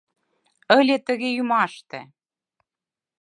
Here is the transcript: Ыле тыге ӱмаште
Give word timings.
Ыле 0.77 0.95
тыге 1.05 1.29
ӱмаште 1.41 1.99